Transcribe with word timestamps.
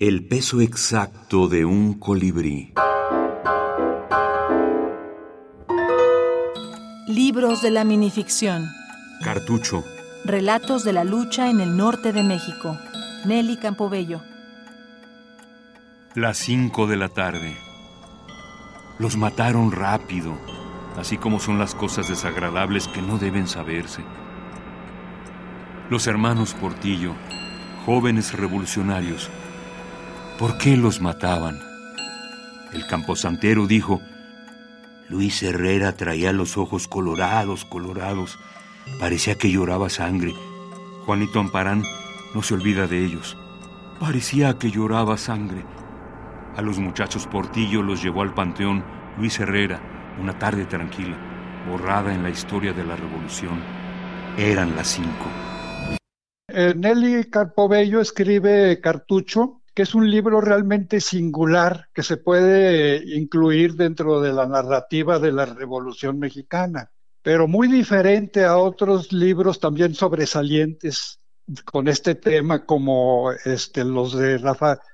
El 0.00 0.26
peso 0.26 0.62
exacto 0.62 1.46
de 1.46 1.66
un 1.66 1.92
colibrí. 1.92 2.72
Libros 7.06 7.60
de 7.60 7.70
la 7.70 7.84
minificción. 7.84 8.66
Cartucho. 9.22 9.84
Relatos 10.24 10.84
de 10.84 10.94
la 10.94 11.04
lucha 11.04 11.50
en 11.50 11.60
el 11.60 11.76
norte 11.76 12.14
de 12.14 12.22
México. 12.22 12.78
Nelly 13.26 13.58
Campobello. 13.58 14.22
Las 16.14 16.38
cinco 16.38 16.86
de 16.86 16.96
la 16.96 17.10
tarde. 17.10 17.54
Los 18.98 19.18
mataron 19.18 19.70
rápido, 19.70 20.32
así 20.96 21.18
como 21.18 21.40
son 21.40 21.58
las 21.58 21.74
cosas 21.74 22.08
desagradables 22.08 22.88
que 22.88 23.02
no 23.02 23.18
deben 23.18 23.46
saberse. 23.46 24.02
Los 25.90 26.06
hermanos 26.06 26.54
Portillo, 26.54 27.12
jóvenes 27.84 28.32
revolucionarios, 28.32 29.28
¿Por 30.40 30.56
qué 30.56 30.74
los 30.74 31.02
mataban? 31.02 31.60
El 32.72 32.86
camposantero 32.86 33.66
dijo, 33.66 34.00
Luis 35.10 35.42
Herrera 35.42 35.92
traía 35.92 36.32
los 36.32 36.56
ojos 36.56 36.88
colorados, 36.88 37.66
colorados. 37.66 38.38
Parecía 38.98 39.34
que 39.34 39.50
lloraba 39.50 39.90
sangre. 39.90 40.34
Juanito 41.04 41.40
Amparán 41.40 41.82
no 42.34 42.42
se 42.42 42.54
olvida 42.54 42.86
de 42.86 43.04
ellos. 43.04 43.36
Parecía 44.00 44.58
que 44.58 44.70
lloraba 44.70 45.18
sangre. 45.18 45.62
A 46.56 46.62
los 46.62 46.78
muchachos 46.78 47.26
Portillo 47.26 47.82
los 47.82 48.02
llevó 48.02 48.22
al 48.22 48.32
panteón 48.32 48.82
Luis 49.18 49.38
Herrera, 49.38 50.16
una 50.18 50.38
tarde 50.38 50.64
tranquila, 50.64 51.18
borrada 51.68 52.14
en 52.14 52.22
la 52.22 52.30
historia 52.30 52.72
de 52.72 52.84
la 52.84 52.96
revolución. 52.96 53.60
Eran 54.38 54.74
las 54.74 54.88
cinco. 54.88 55.26
Eh, 56.48 56.72
Nelly 56.74 57.28
Carpobello 57.28 58.00
escribe 58.00 58.80
Cartucho 58.80 59.59
que 59.74 59.82
es 59.82 59.94
un 59.94 60.10
libro 60.10 60.40
realmente 60.40 61.00
singular 61.00 61.88
que 61.94 62.02
se 62.02 62.16
puede 62.16 63.16
incluir 63.16 63.74
dentro 63.74 64.20
de 64.20 64.32
la 64.32 64.46
narrativa 64.46 65.18
de 65.18 65.32
la 65.32 65.46
Revolución 65.46 66.18
Mexicana, 66.18 66.90
pero 67.22 67.46
muy 67.46 67.68
diferente 67.68 68.44
a 68.44 68.56
otros 68.58 69.12
libros 69.12 69.60
también 69.60 69.94
sobresalientes 69.94 71.20
con 71.64 71.88
este 71.88 72.14
tema 72.14 72.64
como 72.64 73.32
este, 73.44 73.84
los, 73.84 74.16
de 74.16 74.38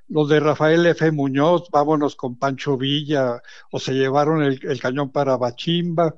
los 0.09 0.29
de 0.29 0.41
Rafael 0.41 0.87
F. 0.87 1.11
Muñoz, 1.11 1.69
Vámonos 1.71 2.17
con 2.17 2.39
Pancho 2.39 2.77
Villa, 2.77 3.43
o 3.71 3.79
Se 3.79 3.93
llevaron 3.93 4.43
el, 4.43 4.61
el 4.63 4.81
cañón 4.81 5.11
para 5.11 5.37
Bachimba, 5.37 6.15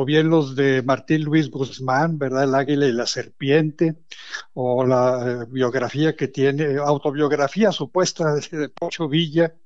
o 0.00 0.04
bien 0.04 0.30
los 0.30 0.54
de 0.54 0.80
Martín 0.84 1.24
Luis 1.24 1.50
Guzmán, 1.50 2.18
¿verdad? 2.18 2.44
El 2.44 2.54
águila 2.54 2.86
y 2.86 2.92
la 2.92 3.04
serpiente, 3.04 3.96
o 4.54 4.86
la 4.86 5.42
eh, 5.42 5.46
biografía 5.50 6.14
que 6.14 6.28
tiene, 6.28 6.76
autobiografía 6.76 7.72
supuesta 7.72 8.32
de, 8.34 8.68
Pancho 8.68 9.08
Villa, 9.08 9.56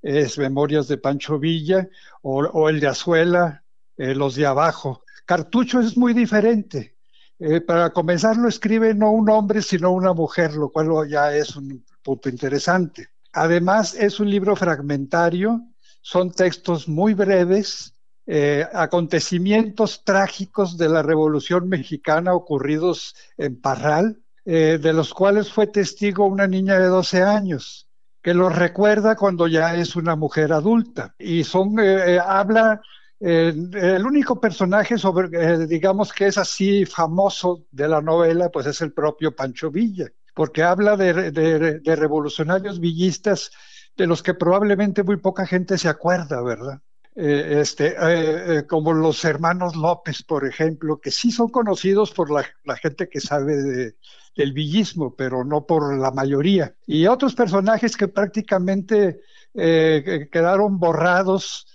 es 0.00 0.38
Memorias 0.38 0.88
de 0.88 0.96
Pancho 0.96 1.38
Villa, 1.38 1.86
o, 2.22 2.70
el 2.70 2.80
de 2.80 2.86
Azuela, 2.86 3.62
eh, 3.98 4.14
los 4.14 4.36
de 4.36 4.46
abajo. 4.46 5.02
Cartucho 5.26 5.80
es 5.80 5.98
muy 5.98 6.14
diferente. 6.14 6.96
Eh, 7.38 7.60
para 7.60 7.90
comenzar 7.90 8.38
lo 8.38 8.48
escribe 8.48 8.94
no 8.94 9.10
un 9.10 9.28
hombre, 9.28 9.60
sino 9.60 9.90
una 9.90 10.14
mujer, 10.14 10.54
lo 10.54 10.70
cual 10.70 11.06
ya 11.06 11.36
es 11.36 11.56
un 11.56 11.84
punto 12.02 12.30
interesante. 12.30 13.08
Además, 13.34 13.94
es 13.94 14.18
un 14.18 14.30
libro 14.30 14.56
fragmentario, 14.56 15.60
son 16.00 16.32
textos 16.32 16.88
muy 16.88 17.12
breves, 17.12 17.94
eh, 18.26 18.66
acontecimientos 18.72 20.02
trágicos 20.02 20.78
de 20.78 20.88
la 20.88 21.02
Revolución 21.02 21.68
Mexicana 21.68 22.32
ocurridos 22.32 23.14
en 23.36 23.60
Parral, 23.60 24.22
eh, 24.46 24.78
de 24.80 24.92
los 24.94 25.12
cuales 25.12 25.52
fue 25.52 25.66
testigo 25.66 26.26
una 26.26 26.46
niña 26.46 26.78
de 26.78 26.86
12 26.86 27.22
años, 27.22 27.86
que 28.22 28.32
los 28.32 28.54
recuerda 28.54 29.14
cuando 29.14 29.46
ya 29.46 29.74
es 29.74 29.94
una 29.94 30.16
mujer 30.16 30.54
adulta. 30.54 31.14
Y 31.18 31.44
son, 31.44 31.78
eh, 31.78 32.18
habla, 32.18 32.80
el 33.20 34.04
único 34.04 34.40
personaje 34.40 34.98
sobre, 34.98 35.66
digamos 35.66 36.12
que 36.12 36.26
es 36.26 36.36
así 36.36 36.84
famoso 36.84 37.66
de 37.70 37.88
la 37.88 38.00
novela, 38.02 38.50
pues 38.50 38.66
es 38.66 38.80
el 38.82 38.92
propio 38.92 39.34
Pancho 39.34 39.70
Villa, 39.70 40.08
porque 40.34 40.62
habla 40.62 40.96
de 40.96 41.96
revolucionarios 41.96 42.80
villistas 42.80 43.50
de 43.96 44.06
los 44.06 44.22
que 44.22 44.34
probablemente 44.34 45.02
muy 45.02 45.16
poca 45.16 45.46
gente 45.46 45.78
se 45.78 45.88
acuerda, 45.88 46.42
¿verdad? 46.42 46.80
Eh, 47.16 47.60
este, 47.60 47.90
eh, 47.90 48.58
eh, 48.58 48.66
como 48.66 48.92
los 48.92 49.24
hermanos 49.24 49.76
López, 49.76 50.24
por 50.24 50.44
ejemplo, 50.46 51.00
que 51.00 51.12
sí 51.12 51.30
son 51.30 51.48
conocidos 51.48 52.10
por 52.10 52.30
la, 52.30 52.44
gente 52.76 53.08
que 53.08 53.20
sabe 53.20 53.94
del 54.36 54.52
villismo, 54.52 55.14
pero 55.14 55.44
no 55.44 55.64
por 55.64 55.96
la 55.96 56.10
mayoría. 56.10 56.74
Y 56.86 57.06
otros 57.06 57.34
personajes 57.34 57.96
que 57.96 58.08
prácticamente 58.08 59.20
quedaron 59.54 60.80
borrados 60.80 61.68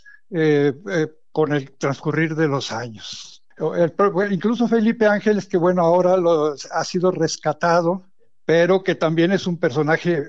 con 1.31 1.53
el 1.53 1.71
transcurrir 1.77 2.35
de 2.35 2.49
los 2.49 2.73
años. 2.73 3.41
incluso 4.31 4.67
Felipe 4.67 5.05
Ángeles, 5.05 5.47
que 5.47 5.57
bueno, 5.57 5.83
ahora 5.83 6.17
ha 6.71 6.83
sido 6.83 7.11
rescatado, 7.11 8.03
pero 8.43 8.83
que 8.83 8.95
también 8.95 9.31
es 9.31 9.47
un 9.47 9.57
personaje 9.57 10.21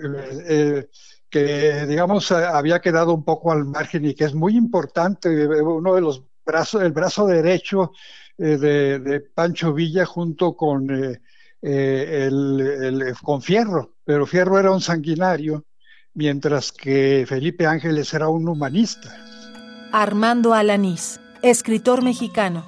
que 1.31 1.87
digamos 1.87 2.33
había 2.33 2.81
quedado 2.81 3.15
un 3.15 3.25
poco 3.25 3.53
al 3.53 3.65
margen 3.65 4.05
y 4.05 4.15
que 4.15 4.25
es 4.25 4.35
muy 4.35 4.57
importante, 4.57 5.47
uno 5.63 5.95
de 5.95 6.01
los 6.01 6.25
brazos, 6.45 6.83
el 6.83 6.93
brazo 6.93 7.27
derecho 7.27 7.93
eh, 8.37 8.57
de, 8.57 9.21
Pancho 9.21 9.73
Villa 9.73 10.05
junto 10.05 10.57
con, 10.57 10.91
eh, 10.91 11.21
eh, 11.63 12.29
el, 12.29 13.15
con 13.23 13.43
Fierro, 13.43 13.97
pero 14.05 14.27
Fierro 14.27 14.59
era 14.59 14.73
un 14.73 14.81
sanguinario, 14.81 15.65
mientras 16.15 16.73
que 16.73 17.25
Felipe 17.29 17.67
Ángeles 17.67 18.13
era 18.13 18.29
un 18.29 18.49
humanista. 18.49 19.15
Armando 19.93 20.55
Alanís, 20.55 21.21
escritor 21.43 22.03
mexicano. 22.03 22.65